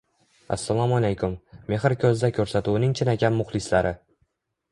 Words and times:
Assalomu 0.53 0.95
alaykum, 0.99 1.33
“Mexr 1.73 1.95
ko‘zda”ko‘rsatuvining 2.05 2.97
chinakam 3.01 3.39
muxlislari. 3.43 3.93